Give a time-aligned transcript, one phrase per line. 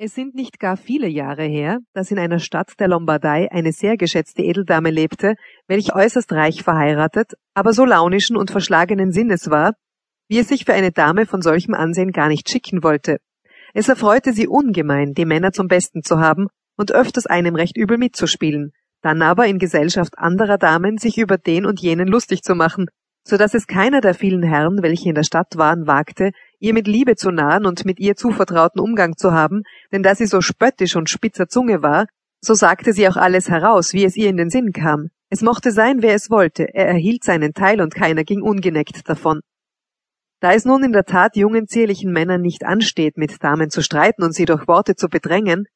[0.00, 3.96] Es sind nicht gar viele Jahre her, dass in einer Stadt der Lombardei eine sehr
[3.96, 5.34] geschätzte Edeldame lebte,
[5.66, 9.72] welche äußerst reich verheiratet, aber so launischen und verschlagenen Sinnes war,
[10.28, 13.16] wie es sich für eine Dame von solchem Ansehen gar nicht schicken wollte.
[13.74, 17.98] Es erfreute sie ungemein, die Männer zum Besten zu haben und öfters einem recht übel
[17.98, 18.70] mitzuspielen,
[19.02, 22.86] dann aber in Gesellschaft anderer Damen sich über den und jenen lustig zu machen,
[23.28, 26.86] so dass es keiner der vielen Herren, welche in der Stadt waren, wagte, ihr mit
[26.86, 30.96] Liebe zu nahen und mit ihr zuvertrauten Umgang zu haben, denn da sie so spöttisch
[30.96, 32.06] und spitzer Zunge war,
[32.40, 35.10] so sagte sie auch alles heraus, wie es ihr in den Sinn kam.
[35.28, 39.40] Es mochte sein, wer es wollte, er erhielt seinen Teil und keiner ging ungeneckt davon.
[40.40, 44.22] Da es nun in der Tat jungen, zierlichen Männern nicht ansteht, mit Damen zu streiten
[44.22, 45.66] und sie durch Worte zu bedrängen,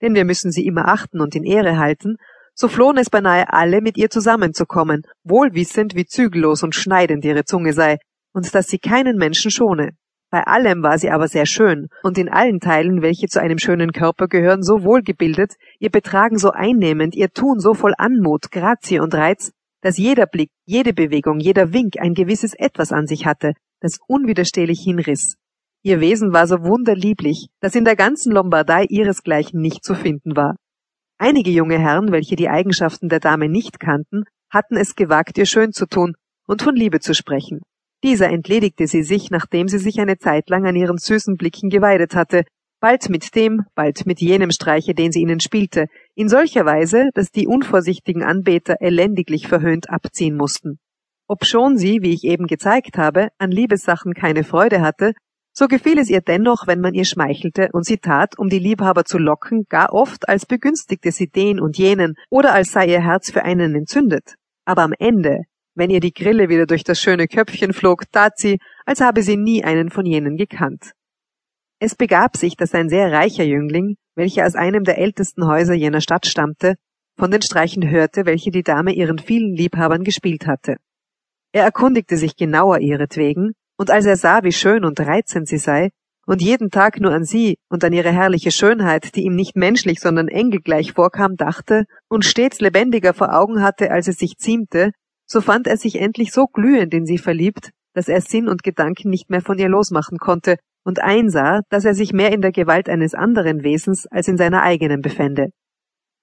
[0.00, 2.18] denn wir müssen sie immer achten und in Ehre halten,
[2.54, 7.44] so flohen es beinahe alle, mit ihr zusammenzukommen, wohl wissend, wie zügellos und schneidend ihre
[7.44, 7.98] Zunge sei,
[8.32, 9.90] und dass sie keinen Menschen schone.
[10.30, 13.90] Bei allem war sie aber sehr schön, und in allen Teilen, welche zu einem schönen
[13.90, 19.14] Körper gehören, so wohlgebildet, ihr Betragen so einnehmend, ihr Tun so voll Anmut, Grazie und
[19.14, 19.50] Reiz,
[19.82, 24.80] dass jeder Blick, jede Bewegung, jeder Wink ein gewisses Etwas an sich hatte, das unwiderstehlich
[24.80, 25.36] hinriss.
[25.82, 30.56] Ihr Wesen war so wunderlieblich, dass in der ganzen Lombardei ihresgleichen nicht zu finden war.
[31.22, 35.70] Einige junge Herren, welche die Eigenschaften der Dame nicht kannten, hatten es gewagt, ihr schön
[35.70, 36.14] zu tun
[36.46, 37.60] und von Liebe zu sprechen.
[38.02, 42.14] Dieser entledigte sie sich, nachdem sie sich eine Zeit lang an ihren süßen Blicken geweidet
[42.14, 42.44] hatte,
[42.80, 47.30] bald mit dem, bald mit jenem Streiche, den sie ihnen spielte, in solcher Weise, dass
[47.30, 50.78] die unvorsichtigen Anbeter elendiglich verhöhnt abziehen mussten.
[51.28, 55.12] Obschon sie, wie ich eben gezeigt habe, an Liebessachen keine Freude hatte,
[55.60, 59.04] so gefiel es ihr dennoch, wenn man ihr schmeichelte, und sie tat, um die Liebhaber
[59.04, 63.30] zu locken, gar oft, als begünstigte sie den und jenen oder als sei ihr Herz
[63.30, 64.36] für einen entzündet.
[64.64, 65.42] Aber am Ende,
[65.74, 69.36] wenn ihr die Grille wieder durch das schöne Köpfchen flog, tat sie, als habe sie
[69.36, 70.92] nie einen von jenen gekannt.
[71.78, 76.00] Es begab sich, dass ein sehr reicher Jüngling, welcher aus einem der ältesten Häuser jener
[76.00, 76.76] Stadt stammte,
[77.18, 80.76] von den Streichen hörte, welche die Dame ihren vielen Liebhabern gespielt hatte.
[81.52, 85.88] Er erkundigte sich genauer ihretwegen, und als er sah, wie schön und reizend sie sei,
[86.26, 90.00] und jeden Tag nur an sie und an ihre herrliche Schönheit, die ihm nicht menschlich,
[90.00, 94.90] sondern engelgleich vorkam, dachte und stets lebendiger vor Augen hatte, als es sich ziemte,
[95.26, 99.08] so fand er sich endlich so glühend in sie verliebt, dass er Sinn und Gedanken
[99.08, 102.90] nicht mehr von ihr losmachen konnte und einsah, dass er sich mehr in der Gewalt
[102.90, 105.46] eines anderen Wesens als in seiner eigenen befände.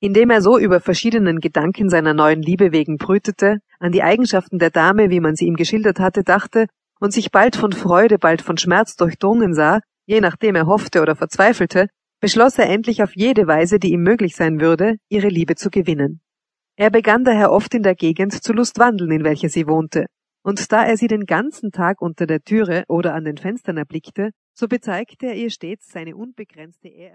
[0.00, 4.70] Indem er so über verschiedenen Gedanken seiner neuen Liebe wegen brütete, an die Eigenschaften der
[4.70, 6.66] Dame, wie man sie ihm geschildert hatte, dachte
[7.04, 11.14] und sich bald von Freude, bald von Schmerz durchdrungen sah, je nachdem er hoffte oder
[11.14, 11.88] verzweifelte,
[12.18, 16.22] beschloss er endlich auf jede Weise, die ihm möglich sein würde, ihre Liebe zu gewinnen.
[16.76, 20.06] Er begann daher oft in der Gegend zu lustwandeln, in welcher sie wohnte,
[20.42, 24.30] und da er sie den ganzen Tag unter der Türe oder an den Fenstern erblickte,
[24.54, 27.12] so bezeigte er ihr stets seine unbegrenzte Ehr